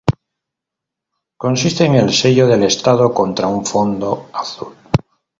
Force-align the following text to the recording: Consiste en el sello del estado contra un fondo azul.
Consiste 1.37 1.85
en 1.85 1.93
el 1.93 2.11
sello 2.11 2.47
del 2.47 2.63
estado 2.63 3.13
contra 3.13 3.45
un 3.45 3.63
fondo 3.63 4.31
azul. 4.33 4.73